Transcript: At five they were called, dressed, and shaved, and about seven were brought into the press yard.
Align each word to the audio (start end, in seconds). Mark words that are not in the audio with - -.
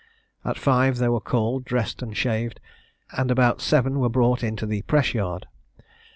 At 0.43 0.57
five 0.57 0.97
they 0.97 1.09
were 1.09 1.19
called, 1.21 1.63
dressed, 1.63 2.01
and 2.01 2.17
shaved, 2.17 2.59
and 3.11 3.29
about 3.29 3.61
seven 3.61 3.99
were 3.99 4.09
brought 4.09 4.41
into 4.43 4.65
the 4.65 4.81
press 4.81 5.13
yard. 5.13 5.45